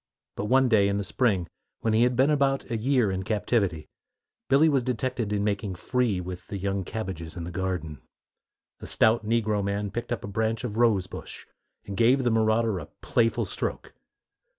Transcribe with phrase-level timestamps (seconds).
[0.35, 1.45] But one day, in the spring,
[1.81, 3.87] when he had been about a year in captivity,
[4.49, 8.01] Billy was detected in making free with the young cabbages in the garden.
[8.79, 11.45] A stout negro man picked up a branch of rose bush,
[11.85, 13.93] and gave the marauder a playful stroke.